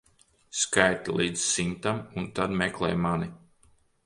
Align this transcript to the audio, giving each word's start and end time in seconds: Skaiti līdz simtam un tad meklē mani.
Skaiti 0.61 1.15
līdz 1.19 1.43
simtam 1.49 2.01
un 2.23 2.27
tad 2.41 2.57
meklē 2.63 2.91
mani. 3.05 3.31